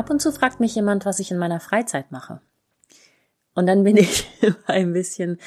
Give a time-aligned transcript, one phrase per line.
[0.00, 2.40] Ab und zu fragt mich jemand, was ich in meiner Freizeit mache.
[3.54, 5.38] Und dann bin ich immer ein bisschen,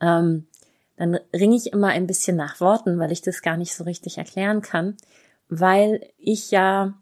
[0.00, 0.48] ähm,
[0.96, 4.18] dann ringe ich immer ein bisschen nach Worten, weil ich das gar nicht so richtig
[4.18, 4.96] erklären kann,
[5.48, 6.94] weil ich ja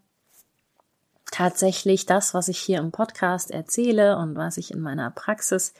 [1.30, 5.72] tatsächlich das, was ich hier im Podcast erzähle und was ich in meiner Praxis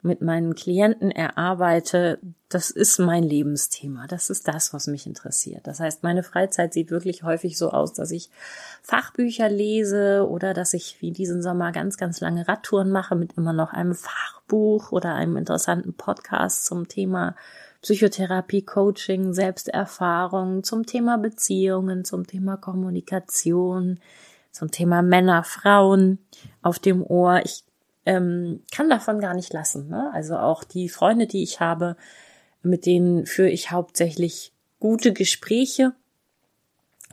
[0.00, 4.06] mit meinen Klienten erarbeite, das ist mein Lebensthema.
[4.06, 5.66] Das ist das, was mich interessiert.
[5.66, 8.30] Das heißt, meine Freizeit sieht wirklich häufig so aus, dass ich
[8.82, 13.52] Fachbücher lese oder dass ich wie diesen Sommer ganz, ganz lange Radtouren mache mit immer
[13.52, 17.34] noch einem Fachbuch oder einem interessanten Podcast zum Thema
[17.82, 24.00] Psychotherapie, Coaching, Selbsterfahrung, zum Thema Beziehungen, zum Thema Kommunikation,
[24.52, 26.18] zum Thema Männer, Frauen
[26.62, 27.40] auf dem Ohr.
[27.44, 27.64] Ich
[28.08, 29.88] ähm, kann davon gar nicht lassen.
[29.88, 30.10] Ne?
[30.14, 31.94] Also auch die Freunde, die ich habe,
[32.62, 35.92] mit denen führe ich hauptsächlich gute Gespräche,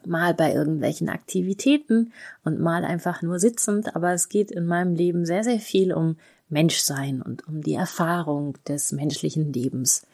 [0.05, 2.13] mal bei irgendwelchen Aktivitäten
[2.45, 3.93] und mal einfach nur sitzend.
[3.95, 6.15] Aber es geht in meinem Leben sehr, sehr viel um
[6.47, 10.07] Menschsein und um die Erfahrung des menschlichen Lebens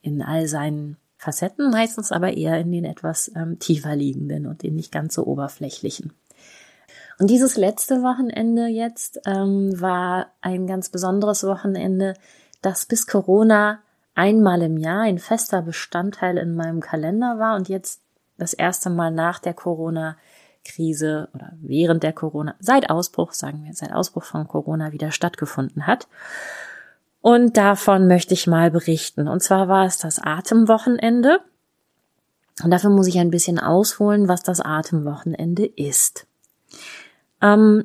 [0.00, 4.74] in all seinen Facetten, meistens aber eher in den etwas ähm, tiefer liegenden und den
[4.74, 6.12] nicht ganz so oberflächlichen.
[7.18, 12.14] Und dieses letzte Wochenende jetzt ähm, war ein ganz besonderes Wochenende,
[12.60, 13.80] das bis Corona
[14.14, 18.00] einmal im Jahr ein fester Bestandteil in meinem Kalender war und jetzt
[18.38, 23.92] das erste Mal nach der Corona-Krise oder während der Corona, seit Ausbruch, sagen wir, seit
[23.92, 26.08] Ausbruch von Corona wieder stattgefunden hat.
[27.20, 29.28] Und davon möchte ich mal berichten.
[29.28, 31.40] Und zwar war es das Atemwochenende.
[32.62, 36.26] Und dafür muss ich ein bisschen ausholen, was das Atemwochenende ist.
[37.40, 37.84] Ähm,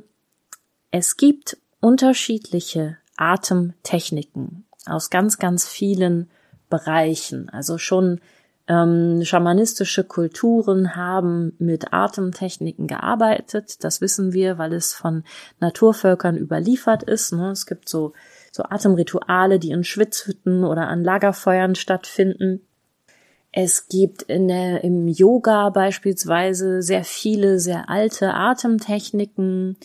[0.91, 6.29] es gibt unterschiedliche Atemtechniken aus ganz, ganz vielen
[6.69, 7.49] Bereichen.
[7.49, 8.21] Also schon
[8.69, 13.83] ähm, schamanistische Kulturen haben mit Atemtechniken gearbeitet.
[13.83, 15.23] Das wissen wir, weil es von
[15.59, 17.33] Naturvölkern überliefert ist.
[17.33, 17.49] Ne?
[17.51, 18.13] Es gibt so,
[18.51, 22.61] so Atemrituale, die in Schwitzhütten oder an Lagerfeuern stattfinden.
[23.51, 29.77] Es gibt in der, im Yoga beispielsweise sehr viele, sehr alte Atemtechniken.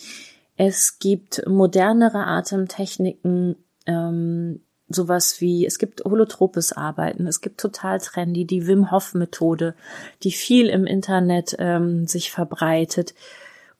[0.55, 3.55] Es gibt modernere Atemtechniken,
[3.87, 9.75] ähm, sowas wie, es gibt holotropes Arbeiten, es gibt total trendy, die Wim Hof Methode,
[10.23, 13.15] die viel im Internet ähm, sich verbreitet.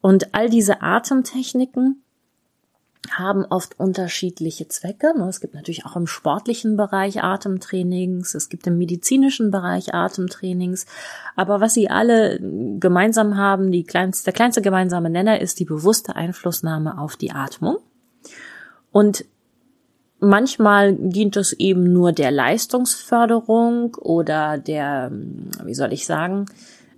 [0.02, 2.04] Und all diese Atemtechniken
[3.12, 5.14] haben oft unterschiedliche Zwecke.
[5.18, 10.86] Ne, es gibt natürlich auch im sportlichen Bereich Atemtrainings, es gibt im medizinischen Bereich Atemtrainings.
[11.36, 12.40] Aber was sie alle
[12.80, 17.78] gemeinsam haben, die kleinste, der kleinste gemeinsame Nenner ist die bewusste Einflussnahme auf die Atmung.
[18.92, 19.26] Und
[20.20, 25.12] manchmal dient es eben nur der Leistungsförderung oder der,
[25.64, 26.46] wie soll ich sagen,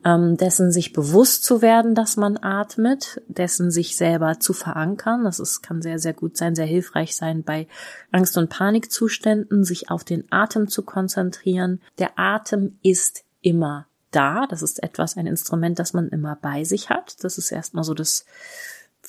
[0.07, 5.25] ähm, dessen sich bewusst zu werden, dass man atmet, dessen sich selber zu verankern.
[5.25, 7.67] Das ist, kann sehr, sehr gut sein, sehr hilfreich sein bei
[8.09, 11.81] Angst- und Panikzuständen, sich auf den Atem zu konzentrieren.
[11.97, 14.47] Der Atem ist immer da.
[14.47, 17.21] Das ist etwas, ein Instrument, das man immer bei sich hat.
[17.25, 18.23] Das ist erstmal so das,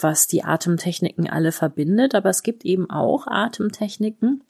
[0.00, 2.16] was die Atemtechniken alle verbindet.
[2.16, 4.42] Aber es gibt eben auch Atemtechniken,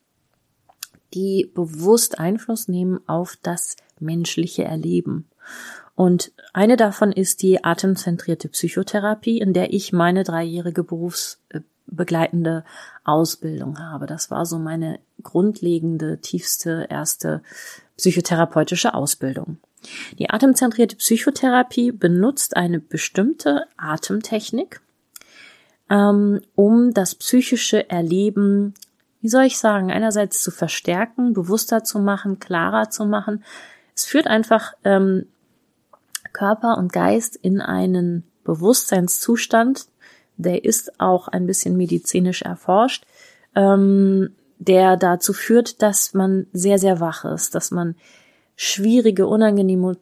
[1.12, 5.28] die bewusst Einfluss nehmen auf das menschliche Erleben.
[5.98, 12.64] Und eine davon ist die atemzentrierte Psychotherapie, in der ich meine dreijährige berufsbegleitende
[13.03, 14.06] Ausbildung habe.
[14.06, 17.42] Das war so meine grundlegende, tiefste, erste
[17.97, 19.59] psychotherapeutische Ausbildung.
[20.20, 24.80] Die atemzentrierte Psychotherapie benutzt eine bestimmte Atemtechnik,
[25.91, 28.75] ähm, um das psychische Erleben,
[29.21, 33.42] wie soll ich sagen, einerseits zu verstärken, bewusster zu machen, klarer zu machen.
[33.97, 35.27] Es führt einfach ähm,
[36.39, 39.89] Körper und Geist in einen Bewusstseinszustand,
[40.37, 43.05] der ist auch ein bisschen medizinisch erforscht,
[43.57, 44.31] ähm,
[44.61, 47.97] der dazu führt, dass man sehr, sehr wach ist, dass man
[48.55, 49.97] schwierige, unangenehme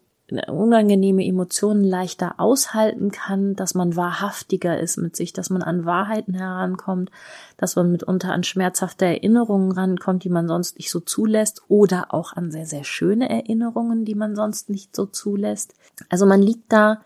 [0.48, 6.34] unangenehme Emotionen leichter aushalten kann, dass man wahrhaftiger ist mit sich, dass man an Wahrheiten
[6.34, 7.10] herankommt,
[7.56, 12.32] dass man mitunter an schmerzhafte Erinnerungen rankommt, die man sonst nicht so zulässt, oder auch
[12.32, 15.74] an sehr, sehr schöne Erinnerungen, die man sonst nicht so zulässt.
[16.08, 17.02] Also man liegt da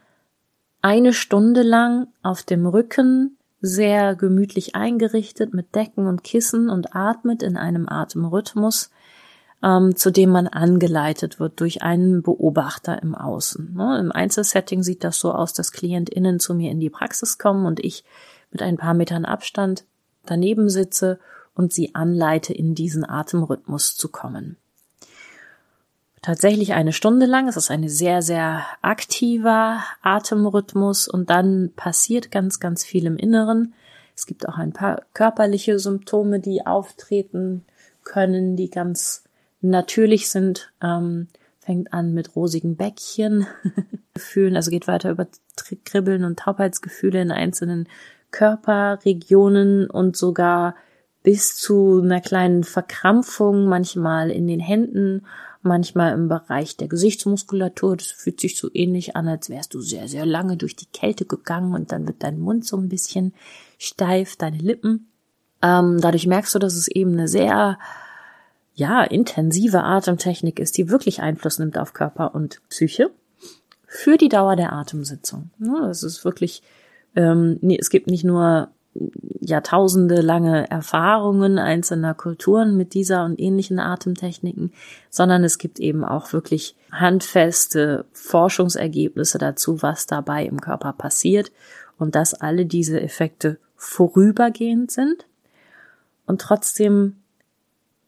[0.81, 7.43] eine Stunde lang auf dem Rücken sehr gemütlich eingerichtet mit Decken und Kissen und atmet
[7.43, 8.90] in einem Atemrhythmus,
[9.62, 13.74] ähm, zu dem man angeleitet wird durch einen Beobachter im Außen.
[13.74, 13.98] Ne?
[13.98, 17.80] Im Einzelsetting sieht das so aus, dass KlientInnen zu mir in die Praxis kommen und
[17.80, 18.04] ich
[18.50, 19.84] mit ein paar Metern Abstand
[20.24, 21.18] daneben sitze
[21.54, 24.56] und sie anleite, in diesen Atemrhythmus zu kommen.
[26.22, 27.48] Tatsächlich eine Stunde lang.
[27.48, 33.74] Es ist ein sehr, sehr aktiver Atemrhythmus und dann passiert ganz, ganz viel im Inneren.
[34.14, 37.64] Es gibt auch ein paar körperliche Symptome, die auftreten
[38.04, 39.24] können, die ganz
[39.60, 40.72] natürlich sind.
[40.82, 41.28] Ähm,
[41.60, 43.46] fängt an mit rosigen Bäckchen,
[44.14, 45.28] Gefühlen, also geht weiter über
[45.84, 47.88] Kribbeln und Taubheitsgefühle in einzelnen
[48.30, 50.74] Körperregionen und sogar
[51.22, 55.26] bis zu einer kleinen Verkrampfung, manchmal in den Händen,
[55.62, 57.96] manchmal im Bereich der Gesichtsmuskulatur.
[57.96, 61.26] Das fühlt sich so ähnlich an, als wärst du sehr, sehr lange durch die Kälte
[61.26, 63.34] gegangen und dann wird dein Mund so ein bisschen
[63.78, 65.10] steif, deine Lippen.
[65.62, 67.78] Ähm, dadurch merkst du, dass es eben eine sehr,
[68.81, 73.11] ja, intensive Atemtechnik ist, die wirklich Einfluss nimmt auf Körper und Psyche
[73.87, 75.50] für die Dauer der Atemsitzung.
[75.59, 76.62] Ja, das ist wirklich
[77.15, 78.69] ähm, es gibt nicht nur
[79.41, 84.73] Jahrtausende lange Erfahrungen einzelner Kulturen mit dieser und ähnlichen Atemtechniken,
[85.11, 91.53] sondern es gibt eben auch wirklich handfeste Forschungsergebnisse dazu, was dabei im Körper passiert
[91.99, 95.27] und dass alle diese Effekte vorübergehend sind
[96.27, 97.17] und trotzdem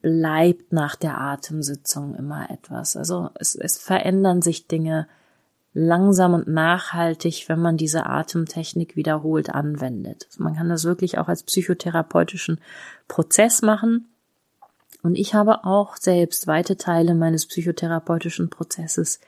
[0.03, 2.97] bleibt nach der Atemsitzung immer etwas.
[2.97, 5.07] Also es, es verändern sich Dinge,
[5.75, 10.27] langsam und nachhaltig, wenn man diese Atemtechnik wiederholt anwendet.
[10.29, 12.61] Also man kann das wirklich auch als psychotherapeutischen
[13.09, 14.09] Prozess machen.
[15.03, 19.21] Und ich habe auch selbst weite Teile meines psychotherapeutischen Prozesses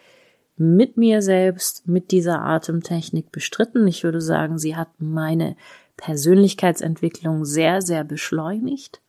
[0.57, 3.89] mit mir selbst, mit dieser Atemtechnik bestritten.
[3.89, 5.57] Ich würde sagen, sie hat meine
[5.97, 9.01] Persönlichkeitsentwicklung sehr, sehr beschleunigt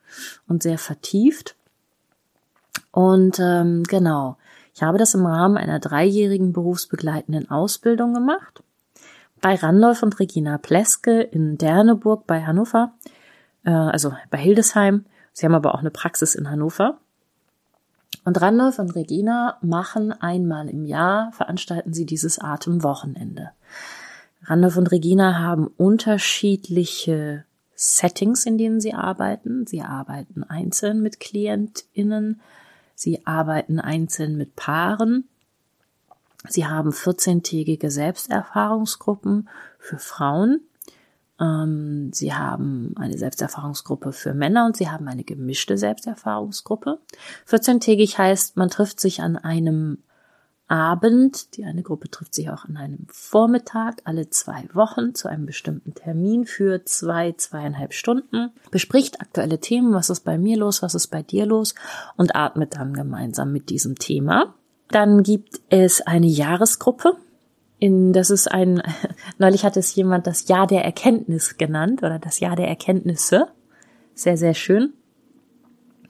[0.48, 1.56] und sehr vertieft.
[2.90, 4.36] Und ähm, genau,
[4.74, 8.62] ich habe das im Rahmen einer dreijährigen berufsbegleitenden Ausbildung gemacht.
[9.40, 12.92] Bei Randolph und Regina Pleske in Derneburg bei Hannover,
[13.64, 15.04] äh, also bei Hildesheim.
[15.32, 16.98] Sie haben aber auch eine Praxis in Hannover.
[18.24, 23.50] Und Randolph und Regina machen einmal im Jahr, veranstalten sie dieses Atemwochenende.
[24.42, 27.44] Randolph und Regina haben unterschiedliche
[27.76, 29.66] Settings, in denen sie arbeiten.
[29.66, 32.40] Sie arbeiten einzeln mit KlientInnen,
[32.96, 35.28] Sie arbeiten einzeln mit Paaren.
[36.48, 40.62] Sie haben 14-tägige Selbsterfahrungsgruppen für Frauen.
[41.38, 46.98] Ähm, sie haben eine Selbsterfahrungsgruppe für Männer und sie haben eine gemischte Selbsterfahrungsgruppe.
[47.46, 49.98] 14-tägig heißt, man trifft sich an einem
[50.68, 51.56] Abend.
[51.56, 55.94] Die eine Gruppe trifft sich auch an einem Vormittag alle zwei Wochen zu einem bestimmten
[55.94, 61.08] Termin für zwei, zweieinhalb Stunden, bespricht aktuelle Themen, was ist bei mir los, was ist
[61.08, 61.74] bei dir los
[62.16, 64.54] und atmet dann gemeinsam mit diesem Thema.
[64.88, 67.16] Dann gibt es eine Jahresgruppe.
[67.78, 68.82] In, das ist ein,
[69.38, 73.48] neulich hat es jemand das Jahr der Erkenntnis genannt oder das Jahr der Erkenntnisse.
[74.14, 74.94] Sehr, sehr schön.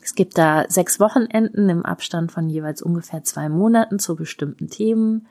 [0.07, 5.27] Es gibt da sechs Wochenenden im Abstand von jeweils ungefähr zwei Monaten zu bestimmten Themen.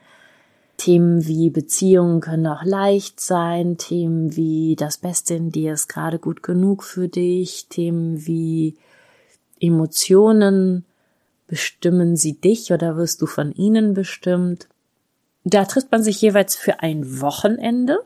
[0.76, 6.18] Themen wie Beziehungen können auch leicht sein, Themen wie das Beste in dir ist gerade
[6.18, 8.76] gut genug für dich, Themen wie
[9.60, 10.84] Emotionen,
[11.46, 14.68] bestimmen sie dich oder wirst du von ihnen bestimmt.
[15.44, 18.00] Da trifft man sich jeweils für ein Wochenende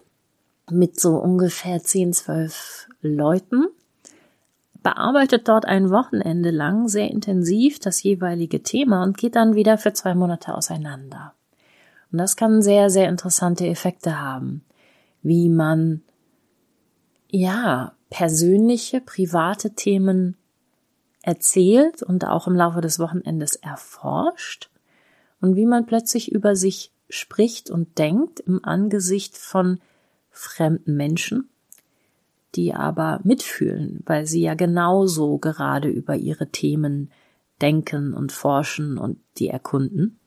[0.71, 3.67] mit so ungefähr zehn, zwölf Leuten
[4.83, 9.93] bearbeitet dort ein Wochenende lang sehr intensiv das jeweilige Thema und geht dann wieder für
[9.93, 11.35] zwei Monate auseinander.
[12.11, 14.65] Und das kann sehr, sehr interessante Effekte haben,
[15.23, 16.03] wie man,
[17.29, 20.37] ja, persönliche, private Themen
[21.23, 24.71] erzählt und auch im Laufe des Wochenendes erforscht
[25.41, 29.81] und wie man plötzlich über sich spricht und denkt im Angesicht von
[30.31, 31.50] fremden Menschen
[32.55, 37.11] die aber mitfühlen, weil sie ja genauso gerade über ihre Themen
[37.61, 40.19] denken und forschen und die erkunden.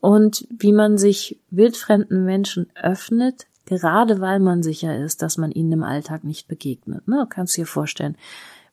[0.00, 5.72] Und wie man sich wildfremden Menschen öffnet, gerade weil man sicher ist, dass man ihnen
[5.72, 7.06] im Alltag nicht begegnet.
[7.06, 7.18] Ne?
[7.20, 8.16] Du kannst dir vorstellen,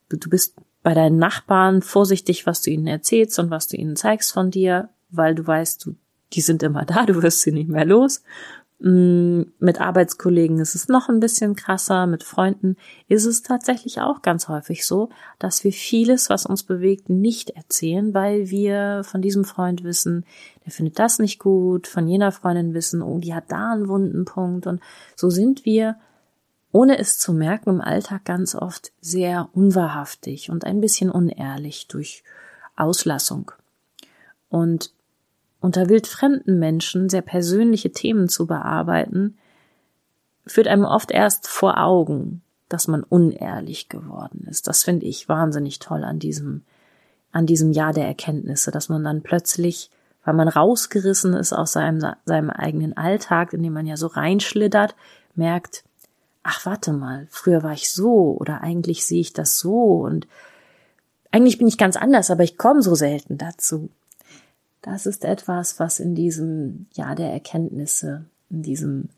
[0.09, 4.31] du bist bei deinen Nachbarn vorsichtig, was du ihnen erzählst und was du ihnen zeigst
[4.31, 5.95] von dir, weil du weißt, du,
[6.33, 8.23] die sind immer da, du wirst sie nicht mehr los.
[8.81, 12.77] Mm, mit Arbeitskollegen ist es noch ein bisschen krasser, mit Freunden
[13.09, 18.13] ist es tatsächlich auch ganz häufig so, dass wir vieles, was uns bewegt, nicht erzählen,
[18.13, 20.25] weil wir von diesem Freund wissen,
[20.63, 24.23] der findet das nicht gut, von jener Freundin wissen, oh, die hat da einen wunden
[24.23, 24.81] Punkt und
[25.15, 25.97] so sind wir
[26.71, 32.23] ohne es zu merken, im Alltag ganz oft sehr unwahrhaftig und ein bisschen unehrlich durch
[32.75, 33.51] Auslassung.
[34.49, 34.93] Und
[35.61, 39.37] unter wildfremden Menschen sehr persönliche Themen zu bearbeiten,
[40.45, 44.67] führt einem oft erst vor Augen, dass man unehrlich geworden ist.
[44.67, 46.63] Das finde ich wahnsinnig toll an diesem,
[47.31, 49.89] an diesem Jahr der Erkenntnisse, dass man dann plötzlich,
[50.23, 54.95] weil man rausgerissen ist aus seinem, seinem eigenen Alltag, in dem man ja so reinschlittert,
[55.35, 55.83] merkt,
[56.43, 60.27] ach warte mal, früher war ich so oder eigentlich sehe ich das so und
[61.31, 63.89] eigentlich bin ich ganz anders, aber ich komme so selten dazu.
[64.81, 69.09] Das ist etwas, was in diesem Jahr der Erkenntnisse, in diesem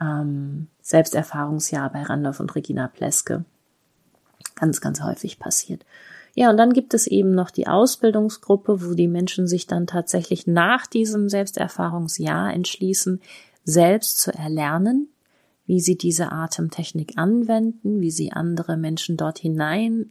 [0.00, 3.44] ähm, Selbsterfahrungsjahr bei Randolph und Regina Pleske
[4.54, 5.84] ganz, ganz häufig passiert.
[6.34, 10.46] Ja, und dann gibt es eben noch die Ausbildungsgruppe, wo die Menschen sich dann tatsächlich
[10.46, 13.20] nach diesem Selbsterfahrungsjahr entschließen,
[13.64, 15.08] selbst zu erlernen,
[15.66, 20.10] wie sie diese Atemtechnik anwenden, wie sie andere Menschen dort hineinleiten,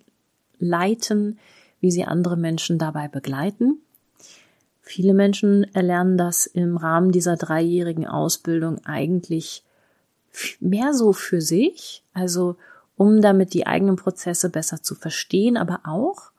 [1.81, 3.82] wie sie andere Menschen dabei begleiten.
[4.85, 9.63] Viele Menschen erlernen das im Rahmen dieser dreijährigen Ausbildung eigentlich
[10.59, 12.57] mehr so für sich, also
[12.97, 16.31] um damit die eigenen Prozesse besser zu verstehen, aber auch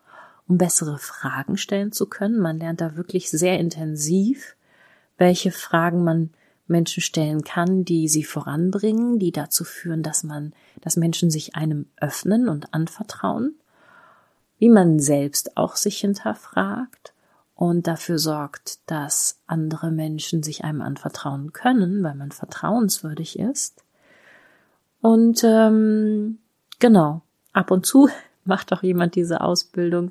[0.47, 2.39] um bessere Fragen stellen zu können.
[2.39, 4.57] Man lernt da wirklich sehr intensiv,
[5.17, 6.31] welche Fragen man
[6.67, 11.87] Menschen stellen kann, die sie voranbringen, die dazu führen, dass man, dass Menschen sich einem
[11.97, 13.55] öffnen und anvertrauen,
[14.59, 17.14] wie man selbst auch sich hinterfragt
[17.55, 23.85] und dafür sorgt, dass andere Menschen sich einem anvertrauen können, weil man vertrauenswürdig ist.
[25.01, 26.39] Und ähm,
[26.81, 28.09] genau, ab und zu
[28.45, 30.11] macht auch jemand diese Ausbildung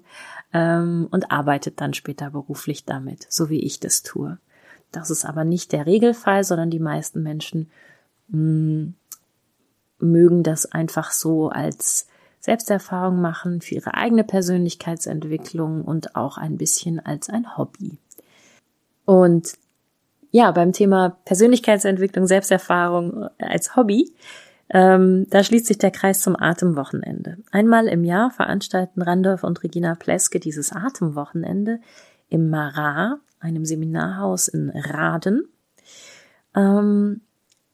[0.53, 4.37] ähm, und arbeitet dann später beruflich damit, so wie ich das tue.
[4.91, 7.69] Das ist aber nicht der Regelfall, sondern die meisten Menschen
[8.29, 8.93] mh, hm,
[9.99, 12.07] mögen das einfach so als
[12.43, 17.97] Selbsterfahrung machen für ihre eigene Persönlichkeitsentwicklung und auch ein bisschen als ein Hobby.
[19.05, 19.53] Und
[20.29, 24.13] ja, beim Thema Persönlichkeitsentwicklung, Selbsterfahrung als Hobby,
[24.69, 27.37] ähm, da schließt sich der Kreis zum Atemwochenende.
[27.51, 31.79] Einmal im Jahr veranstalten Randolph und Regina Pleske dieses Atemwochenende
[32.27, 35.47] im Marat einem Seminarhaus in Raden.
[36.55, 37.21] Ähm,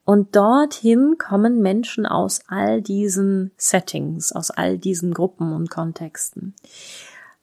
[0.09, 6.55] und dorthin kommen Menschen aus all diesen Settings, aus all diesen Gruppen und Kontexten.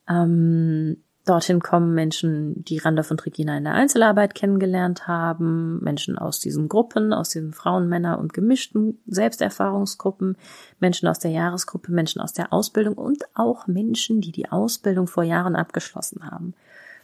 [0.09, 0.97] Ähm,
[1.27, 6.69] dorthin kommen Menschen, die Randolph und Regina in der Einzelarbeit kennengelernt haben, Menschen aus diesen
[6.69, 10.37] Gruppen, aus diesen Frauen, Männer und gemischten Selbsterfahrungsgruppen,
[10.81, 15.23] Menschen aus der Jahresgruppe, Menschen aus der Ausbildung und auch Menschen, die die Ausbildung vor
[15.23, 16.55] Jahren abgeschlossen haben.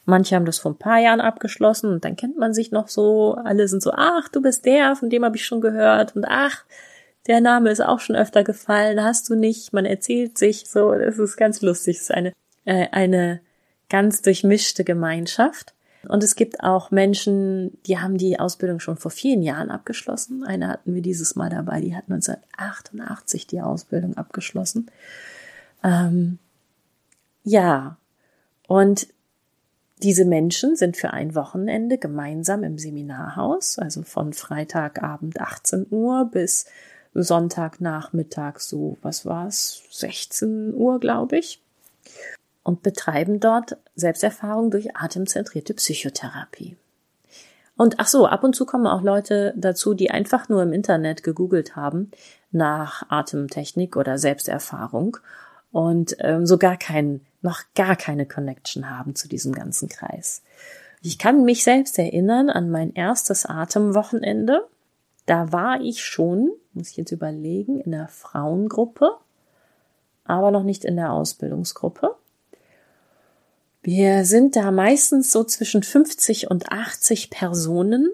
[0.04, 3.34] Manche haben das vor ein paar Jahren abgeschlossen und dann kennt man sich noch so.
[3.34, 6.64] Alle sind so, ach, du bist der, von dem habe ich schon gehört und ach,
[7.26, 9.72] der Name ist auch schon öfter gefallen, hast du nicht.
[9.72, 11.96] Man erzählt sich so, das ist ganz lustig.
[11.96, 12.32] Es ist eine,
[12.64, 13.40] äh, eine
[13.88, 15.72] ganz durchmischte Gemeinschaft.
[16.08, 20.42] Und es gibt auch Menschen, die haben die Ausbildung schon vor vielen Jahren abgeschlossen.
[20.42, 24.90] Eine hatten wir dieses Mal dabei, die hat 1988 die Ausbildung abgeschlossen.
[25.84, 26.38] Ähm,
[27.44, 27.98] ja,
[28.66, 29.06] und
[30.02, 36.66] diese Menschen sind für ein Wochenende gemeinsam im Seminarhaus, also von Freitagabend 18 Uhr bis
[37.14, 41.60] Sonntagnachmittag so, was war's, 16 Uhr, glaube ich,
[42.62, 46.76] und betreiben dort Selbsterfahrung durch atemzentrierte Psychotherapie.
[47.76, 51.22] Und ach so, ab und zu kommen auch Leute dazu, die einfach nur im Internet
[51.22, 52.10] gegoogelt haben
[52.50, 55.16] nach Atemtechnik oder Selbsterfahrung.
[55.72, 60.42] Und ähm, so gar kein, noch gar keine Connection haben zu diesem ganzen Kreis.
[61.02, 64.68] Ich kann mich selbst erinnern an mein erstes Atemwochenende.
[65.26, 69.10] Da war ich schon, muss ich jetzt überlegen, in der Frauengruppe,
[70.24, 72.14] aber noch nicht in der Ausbildungsgruppe.
[73.82, 78.08] Wir sind da meistens so zwischen 50 und 80 Personen.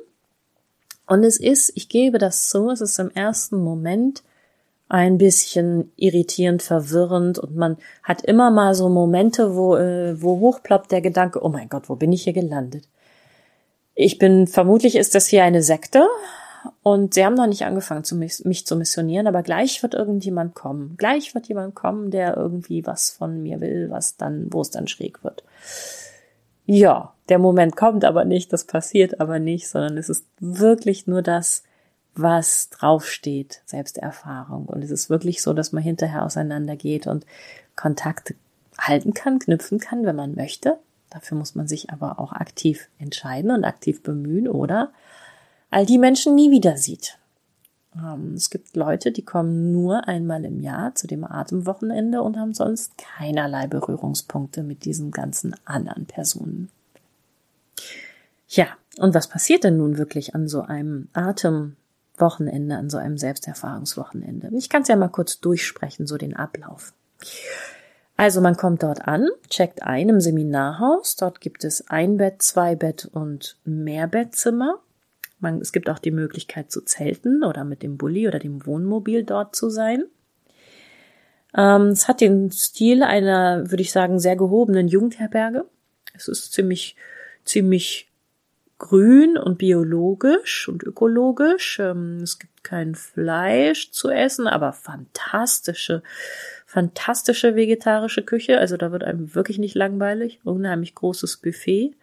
[1.06, 4.22] Und es ist, ich gebe das zu, es ist im ersten Moment
[4.88, 10.90] ein bisschen irritierend, verwirrend und man hat immer mal so Momente, wo, äh, wo hochploppt
[10.90, 12.88] der Gedanke, oh mein Gott, wo bin ich hier gelandet?
[13.94, 16.06] Ich bin, vermutlich ist das hier eine Sekte
[16.82, 20.54] und sie haben noch nicht angefangen, zu mich, mich zu missionieren, aber gleich wird irgendjemand
[20.54, 20.94] kommen.
[20.96, 24.88] Gleich wird jemand kommen, der irgendwie was von mir will, was dann, wo es dann
[24.88, 25.44] schräg wird.
[26.64, 31.22] Ja, der Moment kommt aber nicht, das passiert aber nicht, sondern es ist wirklich nur
[31.22, 31.62] das,
[32.20, 34.66] was draufsteht, Selbsterfahrung.
[34.66, 37.24] Und es ist wirklich so, dass man hinterher auseinandergeht und
[37.76, 38.34] Kontakte
[38.78, 40.78] halten kann, knüpfen kann, wenn man möchte.
[41.10, 44.92] Dafür muss man sich aber auch aktiv entscheiden und aktiv bemühen oder
[45.70, 47.18] all die Menschen nie wieder sieht.
[47.96, 52.54] Ähm, es gibt Leute, die kommen nur einmal im Jahr zu dem Atemwochenende und haben
[52.54, 56.70] sonst keinerlei Berührungspunkte mit diesen ganzen anderen Personen.
[58.48, 58.66] Ja,
[58.98, 61.08] und was passiert denn nun wirklich an so einem
[62.18, 64.50] Atemwochenende, an so einem Selbsterfahrungswochenende?
[64.56, 66.92] Ich kann es ja mal kurz durchsprechen, so den Ablauf.
[68.16, 71.16] Also man kommt dort an, checkt ein im Seminarhaus.
[71.16, 74.80] Dort gibt es ein Bett, zwei Bett und Mehrbettzimmer.
[75.38, 79.22] Man, es gibt auch die Möglichkeit zu zelten oder mit dem Bulli oder dem Wohnmobil
[79.22, 80.04] dort zu sein.
[81.56, 85.64] Ähm, es hat den Stil einer, würde ich sagen, sehr gehobenen Jugendherberge.
[86.12, 86.96] Es ist ziemlich,
[87.44, 88.07] ziemlich
[88.78, 91.78] grün und biologisch und ökologisch.
[91.80, 96.02] Ähm, es gibt kein Fleisch zu essen, aber fantastische,
[96.64, 98.58] fantastische vegetarische Küche.
[98.58, 100.40] Also da wird einem wirklich nicht langweilig.
[100.44, 101.94] Unheimlich großes Buffet.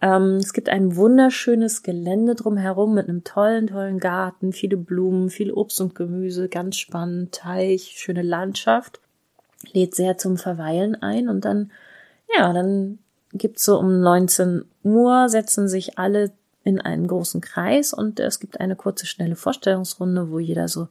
[0.00, 5.50] Ähm, es gibt ein wunderschönes Gelände drumherum mit einem tollen, tollen Garten, viele Blumen, viel
[5.52, 9.00] Obst und Gemüse, ganz spannend, Teich, schöne Landschaft.
[9.72, 11.72] Lädt sehr zum Verweilen ein und dann,
[12.36, 12.98] ja, dann
[13.34, 18.60] gibt's so um 19 Uhr, setzen sich alle in einen großen Kreis und es gibt
[18.60, 20.88] eine kurze, schnelle Vorstellungsrunde, wo jeder so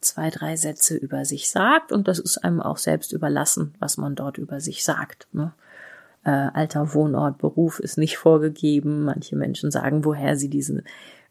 [0.00, 4.14] zwei, drei Sätze über sich sagt und das ist einem auch selbst überlassen, was man
[4.14, 5.28] dort über sich sagt.
[5.32, 5.52] Ne?
[6.24, 9.04] äh, Alter, Wohnort, Beruf ist nicht vorgegeben.
[9.04, 10.82] Manche Menschen sagen, woher sie diesen,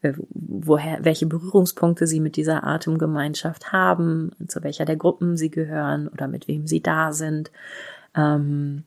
[0.02, 6.08] äh, woher, welche Berührungspunkte sie mit dieser Atemgemeinschaft haben, zu welcher der Gruppen sie gehören
[6.08, 7.52] oder mit wem sie da sind.
[8.16, 8.84] Ähm,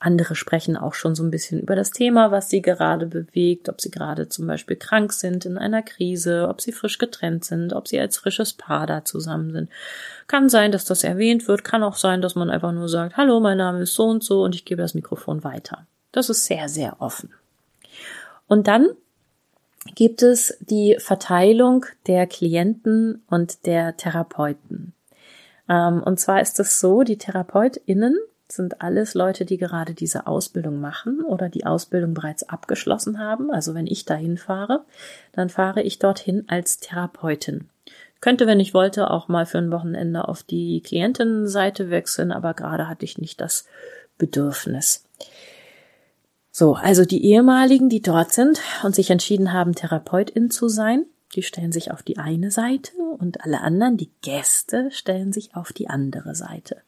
[0.00, 3.80] andere sprechen auch schon so ein bisschen über das Thema, was sie gerade bewegt, ob
[3.80, 7.88] sie gerade zum Beispiel krank sind in einer Krise, ob sie frisch getrennt sind, ob
[7.88, 9.70] sie als frisches Paar da zusammen sind.
[10.28, 13.40] Kann sein, dass das erwähnt wird, kann auch sein, dass man einfach nur sagt, hallo,
[13.40, 15.86] mein Name ist so und so und ich gebe das Mikrofon weiter.
[16.12, 17.30] Das ist sehr, sehr offen.
[18.46, 18.88] Und dann
[19.94, 24.92] gibt es die Verteilung der Klienten und der Therapeuten.
[25.68, 28.16] Ähm, und zwar ist es so, die TherapeutInnen
[28.50, 33.50] sind alles Leute, die gerade diese Ausbildung machen oder die Ausbildung bereits abgeschlossen haben.
[33.50, 34.84] Also wenn ich dahin fahre,
[35.32, 37.68] dann fahre ich dorthin als Therapeutin.
[38.20, 42.88] Könnte, wenn ich wollte, auch mal für ein Wochenende auf die Klientinnenseite wechseln, aber gerade
[42.88, 43.66] hatte ich nicht das
[44.16, 45.04] Bedürfnis.
[46.50, 51.04] So, also die ehemaligen, die dort sind und sich entschieden haben, Therapeutin zu sein,
[51.36, 55.72] die stellen sich auf die eine Seite und alle anderen, die Gäste, stellen sich auf
[55.72, 56.78] die andere Seite.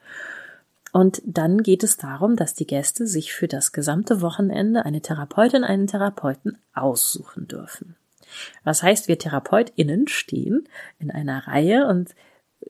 [0.93, 5.65] Und dann geht es darum, dass die Gäste sich für das gesamte Wochenende eine Therapeutin,
[5.65, 7.97] einen Therapeuten aussuchen dürfen.
[8.65, 12.15] Was heißt, wir TherapeutInnen stehen in einer Reihe und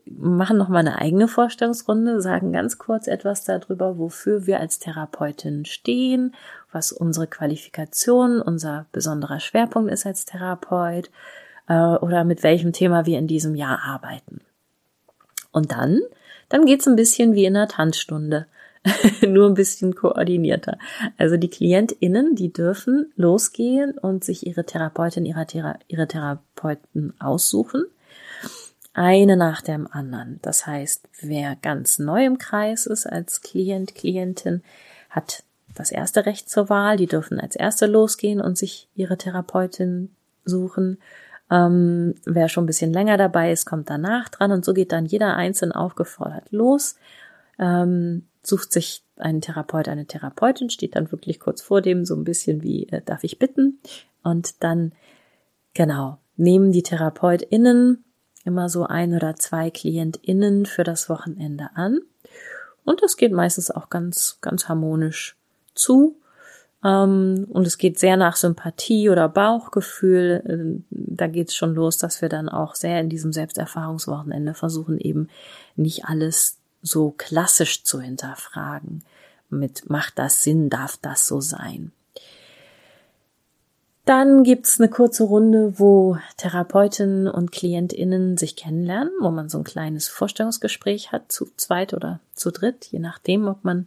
[0.06, 6.34] machen nochmal eine eigene Vorstellungsrunde, sagen ganz kurz etwas darüber, wofür wir als Therapeutin stehen,
[6.72, 11.10] was unsere Qualifikation, unser besonderer Schwerpunkt ist als Therapeut
[11.68, 14.40] äh, oder mit welchem Thema wir in diesem Jahr arbeiten.
[15.52, 16.00] Und dann
[16.50, 18.46] dann geht's ein bisschen wie in einer Tanzstunde.
[19.26, 20.78] Nur ein bisschen koordinierter.
[21.16, 27.84] Also die KlientInnen, die dürfen losgehen und sich ihre Therapeutin, ihre, Thera ihre Therapeuten aussuchen.
[28.92, 30.40] Eine nach dem anderen.
[30.42, 34.62] Das heißt, wer ganz neu im Kreis ist als Klient, Klientin,
[35.10, 36.96] hat das erste Recht zur Wahl.
[36.96, 40.10] Die dürfen als erste losgehen und sich ihre Therapeutin
[40.44, 40.98] suchen.
[41.50, 44.52] Ähm, wer schon ein bisschen länger dabei ist, kommt danach dran.
[44.52, 46.96] Und so geht dann jeder einzeln aufgefordert los,
[47.58, 52.24] ähm, sucht sich einen Therapeut, eine Therapeutin, steht dann wirklich kurz vor dem so ein
[52.24, 53.80] bisschen wie äh, darf ich bitten?
[54.22, 54.92] Und dann
[55.74, 58.04] genau nehmen die TherapeutInnen
[58.44, 62.00] immer so ein oder zwei KlientInnen für das Wochenende an.
[62.84, 65.36] Und das geht meistens auch ganz ganz harmonisch
[65.74, 66.16] zu
[66.82, 70.42] und es geht sehr nach Sympathie oder Bauchgefühl.
[70.48, 75.28] Ähm, da geht's schon los, dass wir dann auch sehr in diesem Selbsterfahrungswochenende versuchen, eben
[75.76, 79.04] nicht alles so klassisch zu hinterfragen.
[79.50, 81.92] Mit macht das Sinn, darf das so sein?
[84.06, 89.64] Dann gibt's eine kurze Runde, wo Therapeutinnen und KlientInnen sich kennenlernen, wo man so ein
[89.64, 93.86] kleines Vorstellungsgespräch hat, zu zweit oder zu dritt, je nachdem, ob man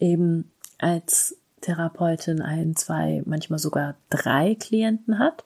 [0.00, 5.44] eben als Therapeutin ein, zwei, manchmal sogar drei Klienten hat.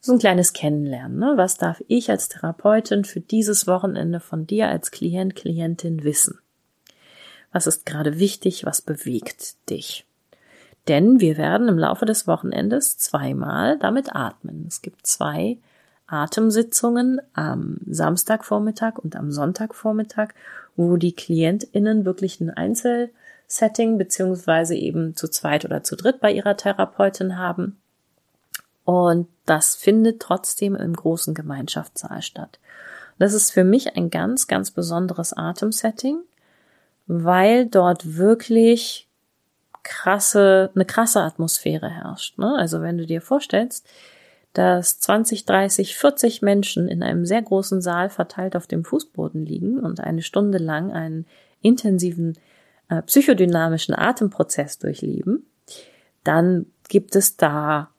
[0.00, 1.18] So ein kleines Kennenlernen.
[1.18, 1.32] Ne?
[1.36, 6.38] Was darf ich als Therapeutin für dieses Wochenende von dir als Klient, Klientin wissen?
[7.52, 8.64] Was ist gerade wichtig?
[8.64, 10.06] Was bewegt dich?
[10.86, 14.64] Denn wir werden im Laufe des Wochenendes zweimal damit atmen.
[14.66, 15.58] Es gibt zwei
[16.06, 20.30] Atemsitzungen am Samstagvormittag und am Sonntagvormittag,
[20.76, 23.10] wo die KlientInnen wirklich ein Einzel
[23.48, 27.78] Setting beziehungsweise eben zu zweit oder zu dritt bei ihrer Therapeutin haben.
[28.84, 32.58] Und das findet trotzdem im großen Gemeinschaftssaal statt.
[33.18, 36.20] Das ist für mich ein ganz, ganz besonderes Atemsetting,
[37.06, 39.08] weil dort wirklich
[39.82, 42.38] krasse, eine krasse Atmosphäre herrscht.
[42.38, 42.54] Ne?
[42.56, 43.86] Also wenn du dir vorstellst,
[44.52, 49.78] dass 20, 30, 40 Menschen in einem sehr großen Saal verteilt auf dem Fußboden liegen
[49.80, 51.26] und eine Stunde lang einen
[51.60, 52.36] intensiven
[52.88, 55.46] äh, psychodynamischen Atemprozess durchleben,
[56.24, 57.90] dann gibt es da,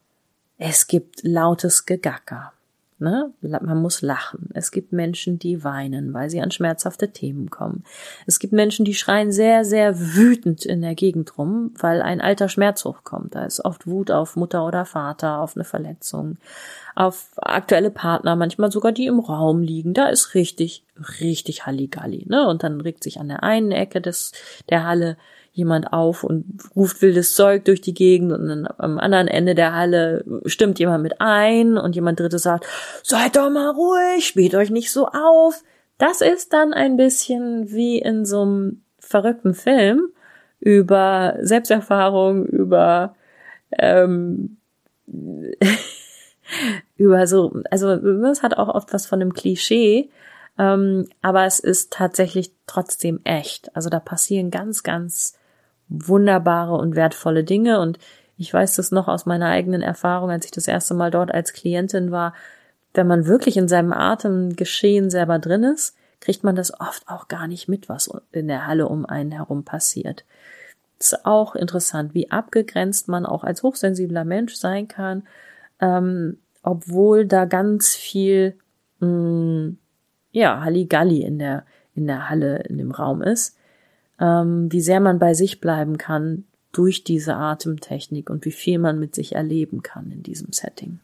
[0.58, 2.54] es gibt lautes Gegacker.
[3.00, 3.32] Ne?
[3.42, 4.50] Man muss lachen.
[4.54, 7.86] Es gibt Menschen, die weinen, weil sie an schmerzhafte Themen kommen.
[8.26, 12.50] Es gibt Menschen, die schreien sehr, sehr wütend in der Gegend rum, weil ein alter
[12.50, 13.36] Schmerz hochkommt.
[13.36, 16.38] Da ist oft Wut auf Mutter oder Vater, auf eine Verletzung,
[16.94, 19.94] auf aktuelle Partner, manchmal sogar die im Raum liegen.
[19.94, 20.84] Da ist richtig,
[21.22, 22.26] richtig Halligalli.
[22.28, 22.46] Ne?
[22.48, 24.34] Und dann regt sich an der einen Ecke des,
[24.70, 25.16] der Halle
[25.60, 26.46] jemand auf und
[26.76, 31.04] ruft wildes Zeug durch die Gegend und dann am anderen Ende der Halle stimmt jemand
[31.04, 32.66] mit ein und jemand drittes sagt,
[33.04, 35.64] seid doch mal ruhig, spielt euch nicht so auf.
[35.98, 40.08] Das ist dann ein bisschen wie in so einem verrückten Film
[40.60, 43.16] über Selbsterfahrung, über
[43.78, 44.58] ähm,
[46.98, 50.10] über so, also es hat auch oft was von einem Klischee,
[50.58, 53.76] ähm, aber es ist tatsächlich trotzdem echt.
[53.76, 55.38] Also da passieren ganz, ganz
[55.90, 57.80] wunderbare und wertvolle Dinge.
[57.80, 58.00] Und
[58.38, 61.54] ich weiß das noch aus meiner eigenen Erfahrung, als ich das erste Mal dort als
[61.54, 62.34] Klientin war.
[62.94, 67.48] Wenn man wirklich in seinem Atemgeschehen selber drin ist, kriegt man das oft auch gar
[67.48, 70.26] nicht mit, was in der Halle um einen herum passiert.
[70.98, 75.24] Das ist auch interessant, wie abgegrenzt man auch als hochsensibler Mensch sein kann,
[75.80, 78.58] ähm, obwohl da ganz viel,
[79.00, 79.78] mh, mm,
[80.32, 83.56] ja, Halligalli in der, in der Halle, in dem Raum ist
[84.20, 89.00] ähm, wie sehr man bei sich bleiben kann durch diese Atemtechnik und wie viel man
[89.00, 91.00] mit sich erleben kann in diesem Setting.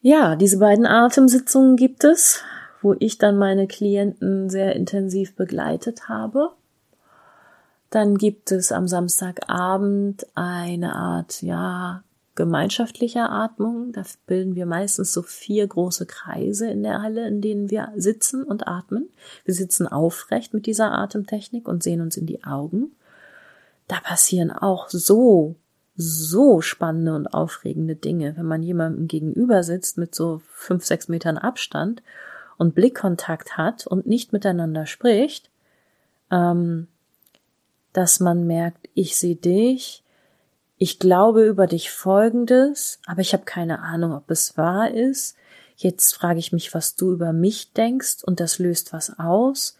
[0.00, 2.42] Ja, diese beiden Atemsitzungen gibt es,
[2.80, 6.52] wo ich dann meine Klienten sehr intensiv begleitet habe.
[7.90, 12.02] Dann gibt es am Samstagabend eine Art, ja,
[12.38, 13.90] gemeinschaftlicher Atmung.
[13.92, 18.44] Da bilden wir meistens so vier große Kreise in der Halle, in denen wir sitzen
[18.44, 19.08] und atmen.
[19.44, 22.92] Wir sitzen aufrecht mit dieser Atemtechnik und sehen uns in die Augen.
[23.88, 25.56] Da passieren auch so,
[25.96, 31.38] so spannende und aufregende Dinge, wenn man jemandem gegenüber sitzt mit so fünf, sechs Metern
[31.38, 32.04] Abstand
[32.56, 35.50] und Blickkontakt hat und nicht miteinander spricht,
[36.30, 36.86] ähm,
[37.92, 40.04] dass man merkt, ich sehe dich,
[40.78, 45.36] ich glaube über dich Folgendes, aber ich habe keine Ahnung, ob es wahr ist.
[45.76, 49.76] Jetzt frage ich mich, was du über mich denkst und das löst was aus.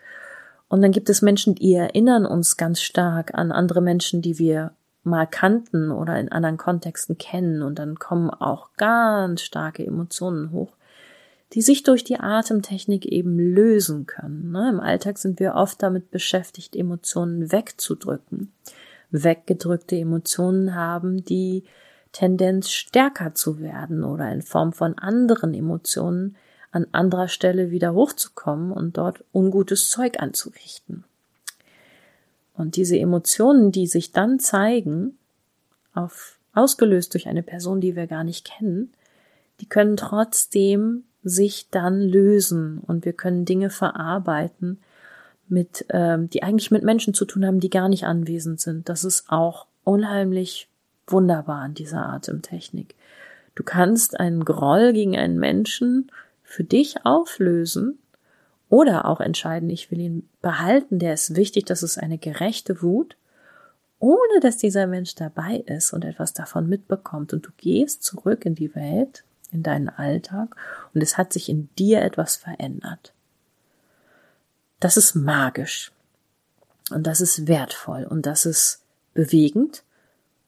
[0.69, 4.73] Und dann gibt es Menschen, die erinnern uns ganz stark an andere Menschen, die wir
[5.05, 10.73] mal kannten oder in anderen Kontexten kennen und dann kommen auch ganz starke Emotionen hoch,
[11.55, 14.51] die sich durch die Atemtechnik eben lösen können.
[14.51, 14.69] Ne?
[14.69, 18.53] Im Alltag sind wir oft damit beschäftigt, Emotionen wegzudrücken
[19.11, 21.64] weggedrückte Emotionen haben, die
[22.12, 26.37] Tendenz stärker zu werden oder in Form von anderen Emotionen
[26.71, 31.05] an anderer Stelle wieder hochzukommen und dort ungutes Zeug anzurichten.
[32.55, 35.16] Und diese Emotionen, die sich dann zeigen,
[35.94, 38.92] auf, ausgelöst durch eine Person, die wir gar nicht kennen,
[39.61, 44.81] die können trotzdem sich dann lösen und wir können Dinge verarbeiten,
[45.51, 48.89] mit, ähm, die eigentlich mit Menschen zu tun haben, die gar nicht anwesend sind.
[48.89, 50.69] Das ist auch unheimlich
[51.07, 52.95] wunderbar an dieser Atemtechnik.
[53.55, 57.99] Du kannst einen Groll gegen einen Menschen für dich auflösen
[58.69, 63.17] oder auch entscheiden, ich will ihn behalten, der ist wichtig, das ist eine gerechte Wut,
[63.99, 68.55] ohne dass dieser Mensch dabei ist und etwas davon mitbekommt und du gehst zurück in
[68.55, 70.55] die Welt, in deinen Alltag
[70.95, 73.13] und es hat sich in dir etwas verändert.
[74.81, 75.93] Das ist magisch.
[76.91, 79.85] Und das ist wertvoll und das ist bewegend.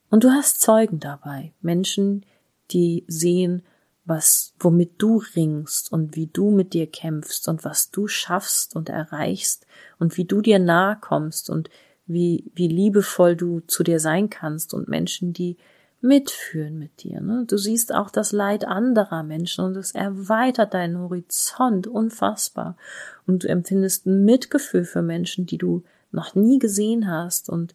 [0.08, 1.52] Und du hast Zeugen dabei.
[1.60, 2.24] Menschen,
[2.70, 3.62] die sehen,
[4.04, 8.88] was, womit du ringst und wie du mit dir kämpfst und was du schaffst und
[8.88, 9.66] erreichst
[9.98, 11.70] und wie du dir nahe kommst und
[12.06, 15.58] wie, wie liebevoll du zu dir sein kannst und Menschen, die
[16.00, 17.20] mitfühlen mit dir.
[17.20, 17.44] Ne?
[17.46, 22.76] Du siehst auch das Leid anderer Menschen und es erweitert deinen Horizont unfassbar.
[23.26, 27.74] Und du empfindest Mitgefühl für Menschen, die du noch nie gesehen hast und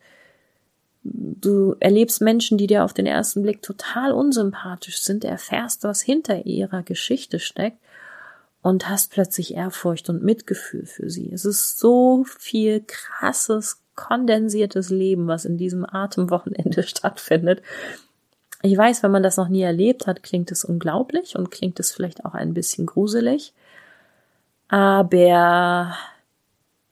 [1.03, 6.45] du erlebst Menschen, die dir auf den ersten Blick total unsympathisch sind, erfährst, was hinter
[6.45, 7.77] ihrer Geschichte steckt
[8.63, 11.31] und hast plötzlich Ehrfurcht und Mitgefühl für sie.
[11.31, 17.61] Es ist so viel krasses, kondensiertes Leben, was in diesem Atemwochenende stattfindet
[18.65, 21.91] Ich weiß, wenn man das noch nie erlebt hat, klingt es unglaublich und klingt es
[21.91, 23.53] vielleicht auch ein bisschen gruselig.
[24.69, 25.95] Aber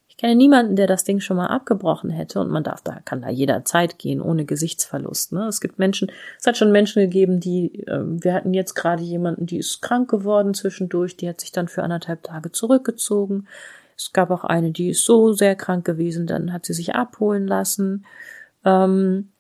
[0.07, 3.23] ich kenne niemanden, der das Ding schon mal abgebrochen hätte und man darf da, kann
[3.23, 5.31] da jederzeit gehen, ohne Gesichtsverlust.
[5.31, 5.47] Ne?
[5.47, 9.47] Es gibt Menschen, es hat schon Menschen gegeben, die, äh, wir hatten jetzt gerade jemanden,
[9.47, 13.47] die ist krank geworden zwischendurch, die hat sich dann für anderthalb Tage zurückgezogen.
[13.97, 17.47] Es gab auch eine, die ist so sehr krank gewesen, dann hat sie sich abholen
[17.47, 18.05] lassen.
[18.63, 19.33] Ähm,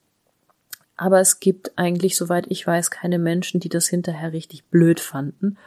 [1.03, 5.57] aber es gibt eigentlich, soweit ich weiß, keine Menschen, die das hinterher richtig blöd fanden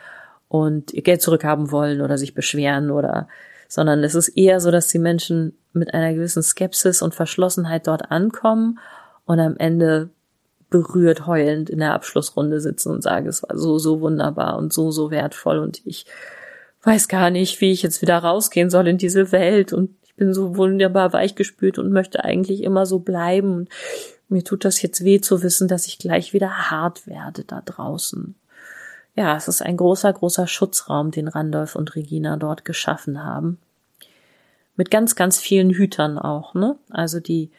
[0.48, 3.28] und ihr Geld zurückhaben wollen oder sich beschweren oder,
[3.68, 8.10] sondern es ist eher so, dass die Menschen mit einer gewissen Skepsis und Verschlossenheit dort
[8.10, 8.78] ankommen
[9.26, 10.08] und am Ende
[10.70, 14.90] berührt heulend in der Abschlussrunde sitzen und sagen, es war so, so wunderbar und so,
[14.90, 16.06] so wertvoll und ich
[16.82, 20.32] weiß gar nicht, wie ich jetzt wieder rausgehen soll in diese Welt und ich bin
[20.32, 23.68] so wunderbar weichgespült und möchte eigentlich immer so bleiben.
[24.28, 28.34] Mir tut das jetzt weh zu wissen, dass ich gleich wieder hart werde da draußen.
[29.14, 33.58] Ja, es ist ein großer, großer Schutzraum, den Randolph und Regina dort geschaffen haben.
[34.76, 36.76] Mit ganz, ganz vielen Hütern auch, ne?
[36.90, 37.50] Also die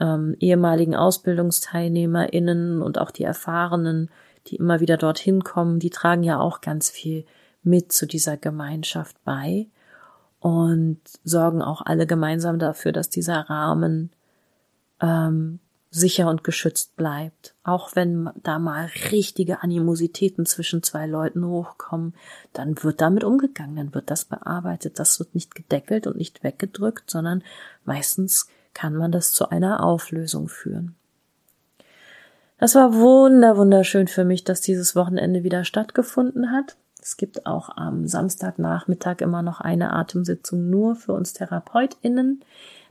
[0.00, 4.10] ähm, ehemaligen AusbildungsteilnehmerInnen und auch die Erfahrenen,
[4.46, 7.26] die immer wieder dorthin kommen, die tragen ja auch ganz viel
[7.62, 9.66] mit zu dieser Gemeinschaft bei
[10.40, 14.10] und sorgen auch alle gemeinsam dafür, dass dieser Rahmen
[15.00, 15.60] ähm,
[15.94, 17.54] sicher und geschützt bleibt.
[17.64, 22.14] Auch wenn da mal richtige Animositäten zwischen zwei Leuten hochkommen,
[22.54, 24.98] dann wird damit umgegangen, dann wird das bearbeitet.
[24.98, 27.44] Das wird nicht gedeckelt und nicht weggedrückt, sondern
[27.84, 30.94] meistens kann man das zu einer Auflösung führen.
[32.58, 36.76] Das war wunder, wunderschön für mich, dass dieses Wochenende wieder stattgefunden hat.
[37.02, 42.42] Es gibt auch am Samstagnachmittag immer noch eine Atemsitzung nur für uns TherapeutInnen,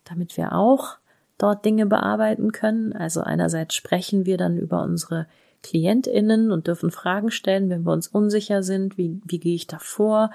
[0.03, 0.97] damit wir auch
[1.41, 2.93] dort Dinge bearbeiten können.
[2.93, 5.27] Also einerseits sprechen wir dann über unsere
[5.63, 8.97] KlientInnen und dürfen Fragen stellen, wenn wir uns unsicher sind.
[8.97, 10.31] Wie, wie gehe ich da vor?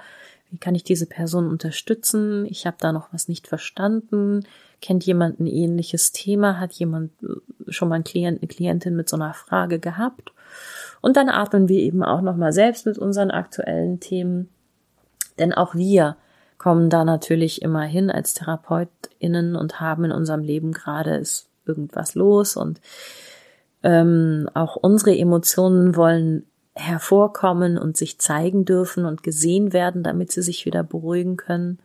[0.49, 2.45] Wie kann ich diese Person unterstützen?
[2.45, 4.45] Ich habe da noch was nicht verstanden.
[4.81, 6.59] Kennt jemand ein ähnliches Thema?
[6.59, 7.11] Hat jemand
[7.67, 10.31] schon mal einen Klient, eine Klientin mit so einer Frage gehabt?
[11.01, 14.49] Und dann atmen wir eben auch nochmal selbst mit unseren aktuellen Themen.
[15.37, 16.15] Denn auch wir
[16.57, 22.15] kommen da natürlich immer hin als TherapeutInnen und haben in unserem Leben gerade ist irgendwas
[22.15, 22.81] los und
[23.83, 30.41] ähm, auch unsere Emotionen wollen hervorkommen und sich zeigen dürfen und gesehen werden, damit sie
[30.41, 31.79] sich wieder beruhigen können.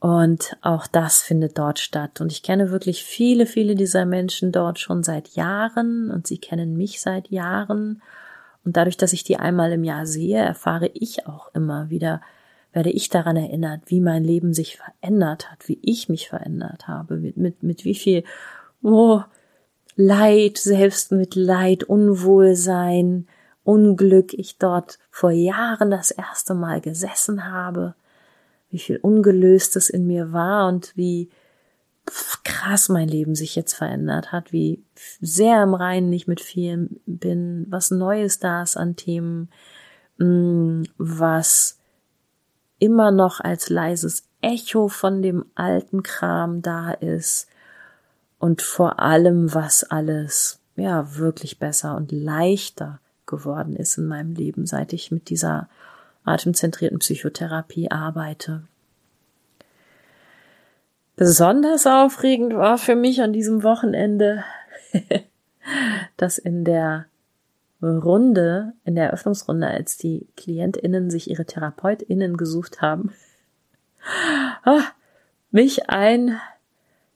[0.00, 2.20] Und auch das findet dort statt.
[2.20, 6.76] Und ich kenne wirklich viele, viele dieser Menschen dort schon seit Jahren und sie kennen
[6.76, 8.02] mich seit Jahren.
[8.64, 12.20] Und dadurch, dass ich die einmal im Jahr sehe, erfahre ich auch immer wieder,
[12.72, 17.16] werde ich daran erinnert, wie mein Leben sich verändert hat, wie ich mich verändert habe,
[17.16, 18.24] mit, mit, mit wie viel
[18.82, 19.22] oh,
[19.94, 23.26] Leid, Selbstmitleid, Unwohlsein,
[23.64, 27.94] Unglück ich dort vor Jahren das erste Mal gesessen habe,
[28.70, 31.28] wie viel Ungelöstes in mir war und wie
[32.42, 34.82] krass mein Leben sich jetzt verändert hat, wie
[35.20, 39.50] sehr im Reinen ich mit vielen bin, was Neues da ist an Themen,
[40.18, 41.78] mm, was
[42.82, 47.46] immer noch als leises Echo von dem alten Kram da ist
[48.40, 54.66] und vor allem, was alles ja wirklich besser und leichter geworden ist in meinem Leben,
[54.66, 55.68] seit ich mit dieser
[56.24, 58.64] atemzentrierten Psychotherapie arbeite.
[61.14, 64.42] Besonders aufregend war für mich an diesem Wochenende,
[66.16, 67.06] dass in der
[67.82, 73.12] Runde, in der Eröffnungsrunde, als die KlientInnen sich ihre TherapeutInnen gesucht haben,
[74.64, 74.82] ah,
[75.50, 76.40] mich ein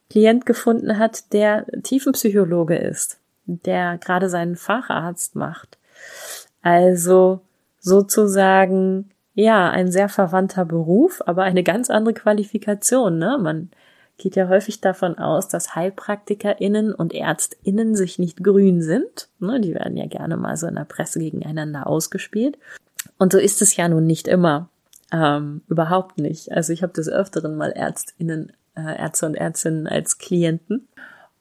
[0.09, 5.77] Klient gefunden hat, der Tiefenpsychologe ist, der gerade seinen Facharzt macht.
[6.61, 7.41] Also
[7.79, 13.37] sozusagen, ja, ein sehr verwandter Beruf, aber eine ganz andere Qualifikation, ne?
[13.41, 13.69] Man
[14.17, 19.29] geht ja häufig davon aus, dass HeilpraktikerInnen und ÄrztInnen sich nicht grün sind.
[19.39, 22.57] Ne, die werden ja gerne mal so in der Presse gegeneinander ausgespielt.
[23.17, 24.69] Und so ist es ja nun nicht immer.
[25.11, 26.51] Ähm, überhaupt nicht.
[26.51, 30.87] Also ich habe des Öfteren mal ÄrztInnen, äh, Ärzte und Ärztinnen als Klienten.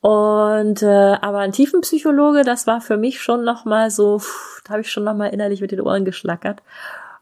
[0.01, 4.73] Und äh, aber ein Tiefenpsychologe, das war für mich schon noch mal so, pff, da
[4.73, 6.63] habe ich schon noch mal innerlich mit den Ohren geschlackert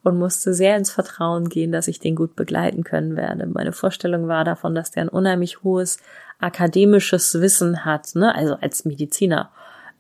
[0.05, 3.47] und musste sehr ins Vertrauen gehen, dass ich den gut begleiten können werde.
[3.47, 5.99] Meine Vorstellung war davon, dass der ein unheimlich hohes
[6.39, 8.35] akademisches Wissen hat, ne?
[8.35, 9.51] also als Mediziner,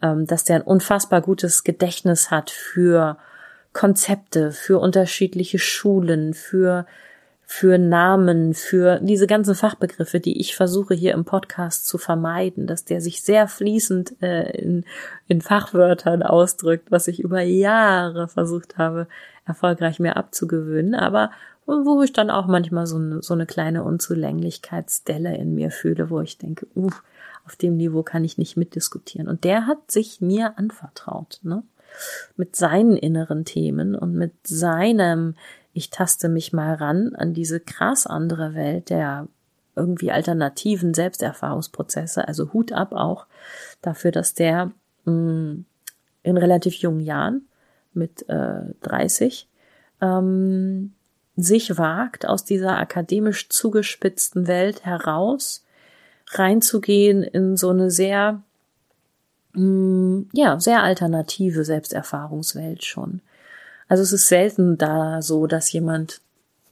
[0.03, 3.17] ähm, dass der ein unfassbar gutes Gedächtnis hat für
[3.73, 6.87] Konzepte, für unterschiedliche Schulen, für
[7.47, 12.85] für Namen, für diese ganzen Fachbegriffe, die ich versuche hier im Podcast zu vermeiden, dass
[12.85, 14.85] der sich sehr fließend äh, in,
[15.29, 19.09] in Fachwörtern ausdrückt, was ich über Jahre versucht habe,
[19.46, 21.30] erfolgreich mir abzugewöhnen, aber
[21.66, 26.20] wo ich dann auch manchmal so eine, so eine kleine Unzulänglichkeitsdelle in mir fühle, wo
[26.20, 26.90] ich denke, uh,
[27.46, 29.28] auf dem Niveau kann ich nicht mitdiskutieren.
[29.28, 31.62] Und der hat sich mir anvertraut, ne?
[32.37, 35.37] Mit seinen inneren Themen und mit seinem
[35.74, 39.28] ich taste mich mal ran an diese krass andere Welt der
[39.76, 43.26] irgendwie alternativen Selbsterfahrungsprozesse, also Hut ab auch
[43.83, 44.70] dafür, dass der
[45.04, 45.64] mh, mm,
[46.22, 47.48] in relativ jungen Jahren
[47.96, 49.48] mit äh, 30
[50.00, 50.92] ähm,
[51.37, 55.64] sich wagt, aus dieser akademisch zugespitzten Welt heraus
[56.28, 58.42] reinzugehen in so eine sehr,
[59.52, 63.20] mh, mm, ja, sehr alternative Selbsterfahrungswelt schon.
[63.88, 66.20] Also es ist selten da so, dass jemand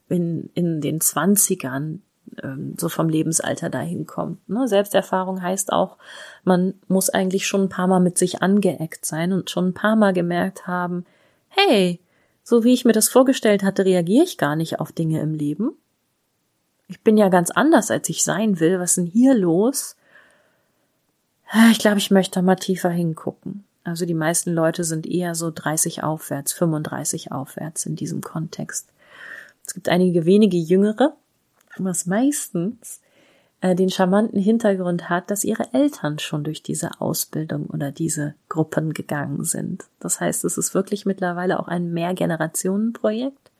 [0.08, 2.02] in, in den Zwanzigern
[2.42, 4.48] ähm, so vom Lebensalter dahin kommt.
[4.48, 4.68] Ne?
[4.68, 5.96] Selbsterfahrung heißt auch,
[6.44, 9.96] man muss eigentlich schon ein paar Mal mit sich angeeckt sein und schon ein paar
[9.96, 11.04] Mal gemerkt haben,
[11.56, 12.00] hey,
[12.42, 15.76] so wie ich mir das vorgestellt hatte, reagiere ich gar nicht auf Dinge im Leben.
[16.88, 18.78] Ich bin ja ganz anders, als ich sein will.
[18.78, 19.96] Was ist denn hier los?
[21.70, 23.64] Ich glaube, ich möchte mal tiefer hingucken.
[23.84, 28.88] Also die meisten Leute sind eher so 30 aufwärts, 35 aufwärts in diesem Kontext.
[29.66, 31.16] Es gibt einige wenige Jüngere,
[31.76, 33.00] was meistens
[33.62, 38.92] äh, den charmanten Hintergrund hat, dass ihre Eltern schon durch diese Ausbildung oder diese Gruppen
[38.92, 39.84] gegangen sind.
[40.00, 43.52] Das heißt, es ist wirklich mittlerweile auch ein Mehrgenerationenprojekt.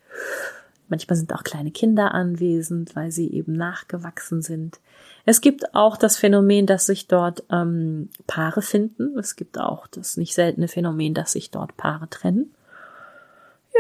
[0.89, 4.81] Manchmal sind auch kleine Kinder anwesend, weil sie eben nachgewachsen sind.
[5.25, 9.17] Es gibt auch das Phänomen, dass sich dort ähm, Paare finden.
[9.19, 12.53] Es gibt auch das nicht seltene Phänomen, dass sich dort Paare trennen.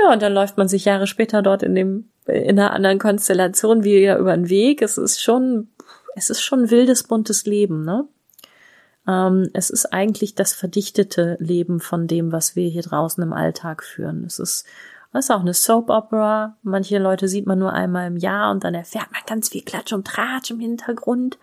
[0.00, 3.82] Ja, und dann läuft man sich Jahre später dort in dem in einer anderen Konstellation
[3.82, 4.80] wieder über den Weg.
[4.80, 5.68] Es ist schon,
[6.14, 8.06] es ist schon wildes buntes Leben, ne?
[9.06, 13.82] Ähm, es ist eigentlich das verdichtete Leben von dem, was wir hier draußen im Alltag
[13.82, 14.24] führen.
[14.24, 14.66] Es ist
[15.12, 16.56] das ist auch eine Soap Opera.
[16.62, 19.92] Manche Leute sieht man nur einmal im Jahr und dann erfährt man ganz viel Klatsch
[19.92, 21.38] und Tratsch im Hintergrund.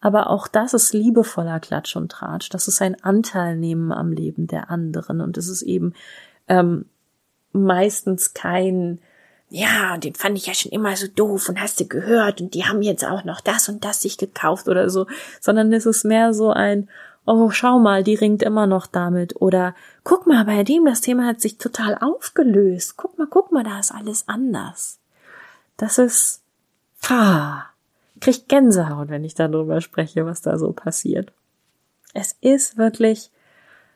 [0.00, 2.50] Aber auch das ist liebevoller Klatsch und Tratsch.
[2.50, 5.20] Das ist ein Anteil nehmen am Leben der anderen.
[5.20, 5.92] Und es ist eben
[6.46, 6.86] ähm,
[7.52, 9.00] meistens kein,
[9.54, 12.64] ja, den fand ich ja schon immer so doof und hast du gehört und die
[12.64, 15.06] haben jetzt auch noch das und das sich gekauft oder so,
[15.40, 16.88] sondern es ist mehr so ein,
[17.24, 19.40] oh, schau mal, die ringt immer noch damit.
[19.40, 22.96] Oder guck mal, bei dem, das Thema hat sich total aufgelöst.
[22.96, 24.98] Guck mal, guck mal, da ist alles anders.
[25.76, 26.42] Das ist,
[27.00, 27.66] pah,
[28.20, 31.32] krieg Gänsehaut, wenn ich darüber spreche, was da so passiert.
[32.12, 33.30] Es ist wirklich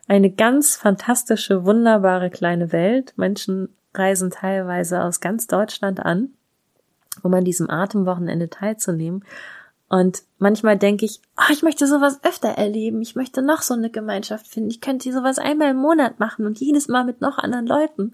[0.07, 3.13] eine ganz fantastische, wunderbare kleine Welt.
[3.17, 6.31] Menschen reisen teilweise aus ganz Deutschland an,
[7.23, 9.25] um an diesem Atemwochenende teilzunehmen.
[9.89, 13.01] Und manchmal denke ich, oh, ich möchte sowas öfter erleben.
[13.01, 14.71] Ich möchte noch so eine Gemeinschaft finden.
[14.71, 18.13] Ich könnte sowas einmal im Monat machen und jedes Mal mit noch anderen Leuten.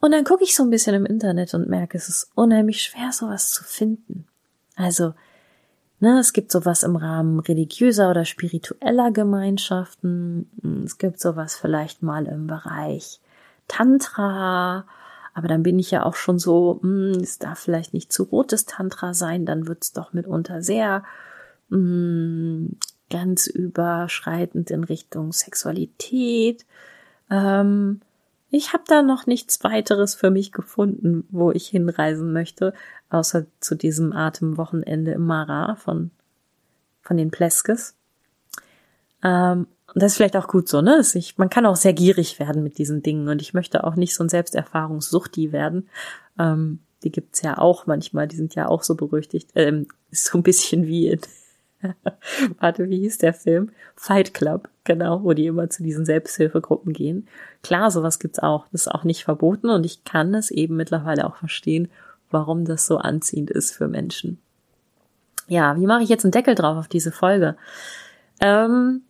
[0.00, 3.10] Und dann gucke ich so ein bisschen im Internet und merke, es ist unheimlich schwer,
[3.12, 4.26] sowas zu finden.
[4.76, 5.14] Also,
[5.98, 10.84] ne, es gibt sowas im Rahmen religiöser oder spiritueller Gemeinschaften.
[10.84, 13.20] Es gibt sowas vielleicht mal im Bereich
[13.68, 14.86] Tantra
[15.36, 18.64] aber dann bin ich ja auch schon so, hm, es darf vielleicht nicht zu rotes
[18.64, 21.04] Tantra sein, dann wird's doch mitunter sehr
[21.68, 22.78] hm,
[23.10, 26.64] ganz überschreitend in Richtung Sexualität.
[27.30, 28.00] Ähm,
[28.48, 32.72] ich habe da noch nichts weiteres für mich gefunden, wo ich hinreisen möchte,
[33.10, 36.12] außer zu diesem Atemwochenende im Mara von,
[37.02, 37.94] von den Pleskes.
[39.22, 41.02] Ähm, und das ist vielleicht auch gut so, ne?
[41.14, 44.14] Ich, man kann auch sehr gierig werden mit diesen Dingen und ich möchte auch nicht
[44.14, 45.88] so ein Selbsterfahrungssuchti werden.
[46.38, 49.52] Ähm, die gibt's ja auch manchmal, die sind ja auch so berüchtigt.
[49.54, 51.20] Ähm, so ein bisschen wie in,
[52.60, 53.70] warte, wie hieß der Film?
[53.94, 57.26] Fight Club, genau, wo die immer zu diesen Selbsthilfegruppen gehen.
[57.62, 58.66] Klar, sowas gibt's auch.
[58.72, 61.88] Das ist auch nicht verboten und ich kann es eben mittlerweile auch verstehen,
[62.30, 64.40] warum das so anziehend ist für Menschen.
[65.48, 67.56] Ja, wie mache ich jetzt einen Deckel drauf auf diese Folge?
[68.40, 69.00] Ähm,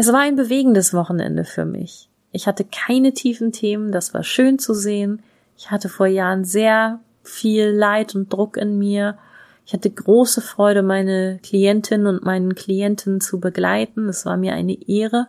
[0.00, 2.08] es war ein bewegendes Wochenende für mich.
[2.32, 5.22] Ich hatte keine tiefen Themen, das war schön zu sehen.
[5.58, 9.18] Ich hatte vor Jahren sehr viel Leid und Druck in mir.
[9.66, 14.08] Ich hatte große Freude, meine Klientin und meinen Klienten zu begleiten.
[14.08, 15.28] Es war mir eine Ehre.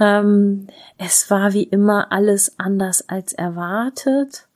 [0.00, 0.66] Ähm,
[0.98, 4.48] es war wie immer alles anders als erwartet.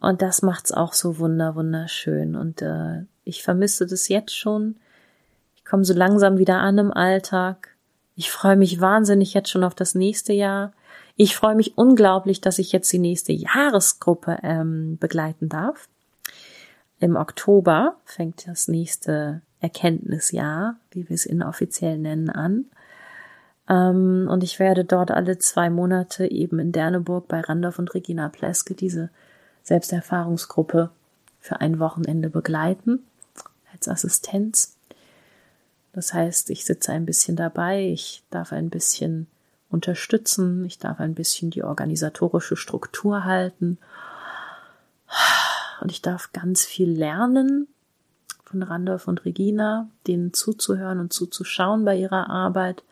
[0.00, 2.34] Und das macht's auch so wunder, wunderschön.
[2.34, 4.74] Und äh, ich vermisse das jetzt schon.
[5.54, 7.71] Ich komme so langsam wieder an im Alltag.
[8.14, 10.72] Ich freue mich wahnsinnig jetzt schon auf das nächste Jahr.
[11.16, 15.88] Ich freue mich unglaublich, dass ich jetzt die nächste Jahresgruppe ähm, begleiten darf.
[16.98, 22.66] im Oktober fängt das nächste Erkenntnisjahr, wie wir es inoffiziell nennen, an.
[23.68, 28.28] Ähm, und ich werde dort alle zwei Monate eben in Derneburg bei Randolph und Regina
[28.28, 29.10] Pleske diese
[29.62, 30.90] Selbsterfahrungsgruppe
[31.38, 33.04] für ein Wochenende begleiten
[33.72, 34.76] als Assistenz.
[35.92, 39.26] Das heißt, ich sitze ein bisschen dabei, ich darf ein bisschen
[39.68, 43.78] unterstützen, ich darf ein bisschen die organisatorische Struktur halten
[45.80, 47.68] und ich darf ganz viel lernen
[48.44, 52.82] von Randolph und Regina, denen zuzuhören und zuzuschauen bei ihrer Arbeit,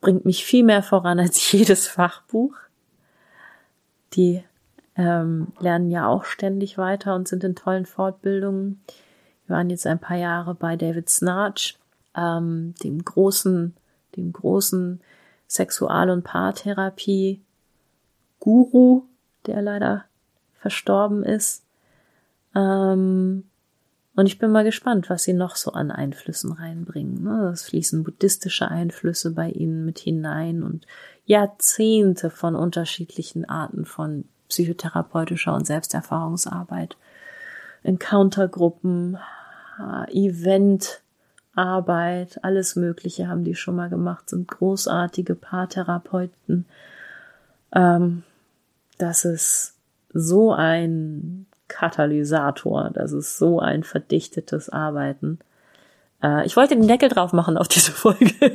[0.00, 2.54] bringt mich viel mehr voran als jedes Fachbuch.
[4.14, 4.42] Die
[4.96, 8.80] ähm, lernen ja auch ständig weiter und sind in tollen Fortbildungen.
[9.46, 11.78] Wir waren jetzt ein paar Jahre bei David Snarch,
[12.16, 13.76] ähm, dem großen,
[14.16, 15.00] dem großen
[15.48, 19.04] Sexual- und Paartherapie-Guru,
[19.46, 20.04] der leider
[20.54, 21.62] verstorben ist.
[22.54, 23.44] Ähm,
[24.16, 27.22] und ich bin mal gespannt, was sie noch so an Einflüssen reinbringen.
[27.22, 27.50] Ne?
[27.52, 30.86] Es fließen buddhistische Einflüsse bei ihnen mit hinein und
[31.26, 36.96] Jahrzehnte von unterschiedlichen Arten von psychotherapeutischer und Selbsterfahrungsarbeit.
[37.82, 39.18] Encountergruppen,
[41.56, 46.66] Eventarbeit, alles Mögliche haben die schon mal gemacht, sind großartige Paartherapeuten.
[47.74, 48.22] Ähm,
[48.98, 49.74] das ist
[50.12, 52.90] so ein Katalysator.
[52.92, 55.38] Das ist so ein verdichtetes Arbeiten.
[56.22, 58.32] Äh, ich wollte den Deckel drauf machen auf diese Folge.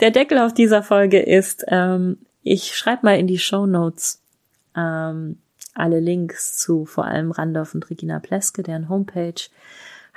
[0.00, 4.20] Der Deckel auf dieser Folge ist, ähm, ich schreibe mal in die Show Notes
[4.76, 5.38] ähm,
[5.74, 9.48] alle Links zu vor allem Randolph und Regina Pleske, deren Homepage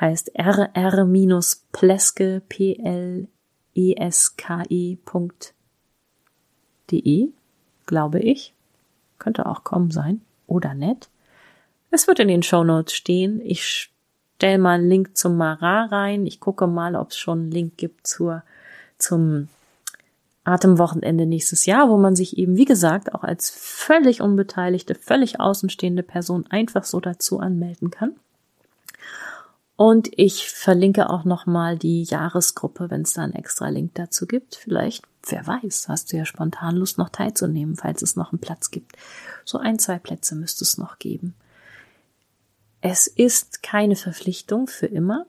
[0.02, 3.28] heißt rr-pleske, P-L-E-S-K-E.de,
[7.86, 8.54] glaube ich.
[9.20, 11.10] Könnte auch kommen sein oder nett.
[11.92, 13.40] Es wird in den Show Notes stehen.
[13.42, 13.92] Ich
[14.36, 16.26] stelle mal einen Link zum Mara rein.
[16.26, 18.42] Ich gucke mal, ob es schon einen Link gibt zur,
[18.98, 19.50] zum
[20.44, 26.02] Atemwochenende nächstes Jahr, wo man sich eben, wie gesagt, auch als völlig unbeteiligte, völlig außenstehende
[26.02, 28.16] Person einfach so dazu anmelden kann.
[29.82, 34.56] Und ich verlinke auch nochmal die Jahresgruppe, wenn es da einen extra Link dazu gibt.
[34.56, 38.70] Vielleicht, wer weiß, hast du ja spontan Lust, noch teilzunehmen, falls es noch einen Platz
[38.70, 38.96] gibt.
[39.44, 41.34] So ein, zwei Plätze müsste es noch geben.
[42.82, 45.26] Es ist keine Verpflichtung für immer,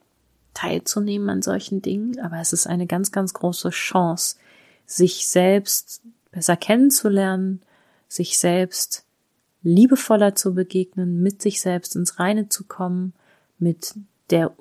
[0.53, 4.37] teilzunehmen an solchen Dingen, aber es ist eine ganz, ganz große Chance,
[4.85, 7.63] sich selbst besser kennenzulernen,
[8.07, 9.07] sich selbst
[9.63, 13.15] liebevoller zu begegnen, mit sich selbst ins Reine zu kommen,
[13.59, 13.95] mit
[14.33, 14.53] der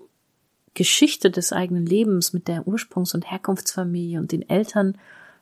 [0.74, 4.98] Geschichte des eigenen Lebens, mit der Ursprungs- und Herkunftsfamilie und den Eltern,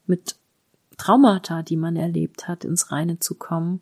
[0.06, 0.38] mit
[0.98, 3.82] Traumata, die man erlebt hat, ins Reine zu kommen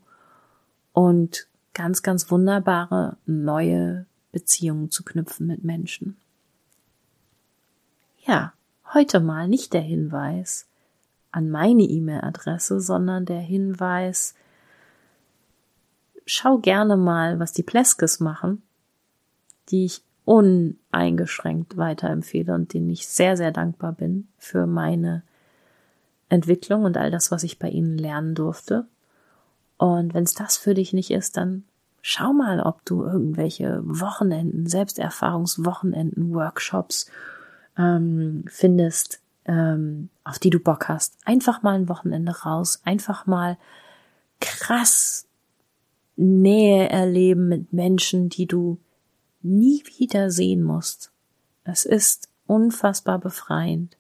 [0.93, 6.17] und ganz, ganz wunderbare neue Beziehungen zu knüpfen mit Menschen.
[8.25, 8.53] Ja,
[8.93, 10.67] heute mal nicht der Hinweis
[11.31, 14.35] an meine E-Mail-Adresse, sondern der Hinweis,
[16.25, 18.63] schau gerne mal, was die Pleskes machen,
[19.69, 25.23] die ich uneingeschränkt weiterempfehle und denen ich sehr, sehr dankbar bin für meine
[26.27, 28.87] Entwicklung und all das, was ich bei ihnen lernen durfte.
[29.77, 31.63] Und wenn es das für dich nicht ist, dann
[32.01, 37.09] schau mal, ob du irgendwelche Wochenenden, Selbsterfahrungswochenenden, Workshops
[37.77, 41.15] ähm, findest, ähm, auf die du Bock hast.
[41.23, 43.57] Einfach mal ein Wochenende raus, einfach mal
[44.41, 45.25] krass
[46.17, 48.77] Nähe erleben mit Menschen, die du
[49.41, 51.11] nie wieder sehen musst.
[51.63, 53.97] Es ist unfassbar befreiend.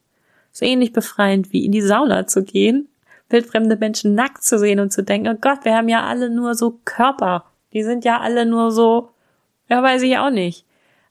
[0.51, 2.87] So ähnlich befreiend wie in die Sauna zu gehen,
[3.29, 6.55] wildfremde Menschen nackt zu sehen und zu denken, oh Gott, wir haben ja alle nur
[6.55, 7.45] so Körper.
[7.73, 9.11] Die sind ja alle nur so,
[9.67, 10.65] ja, weiß ich auch nicht.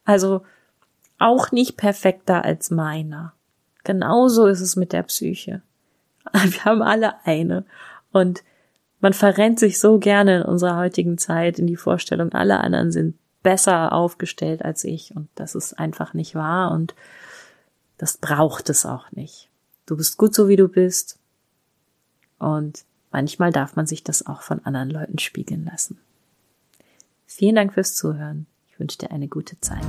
[0.05, 0.43] Also
[1.18, 3.35] auch nicht perfekter als meiner.
[3.85, 5.62] Genauso ist es mit der Psyche.
[6.33, 7.64] Wir haben alle eine.
[8.12, 8.43] Und
[9.01, 13.14] man verrennt sich so gerne in unserer heutigen Zeit in die Vorstellung, alle anderen sind
[13.47, 16.97] besser aufgestellt als ich und das ist einfach nicht wahr und
[17.97, 19.49] das braucht es auch nicht.
[19.86, 21.20] Du bist gut so wie du bist
[22.40, 26.01] und manchmal darf man sich das auch von anderen Leuten spiegeln lassen.
[27.24, 28.47] Vielen Dank fürs Zuhören.
[28.68, 29.84] Ich wünsche dir eine gute Zeit.